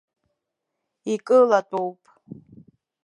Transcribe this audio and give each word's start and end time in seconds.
Икылатәоуп. 1.15 1.99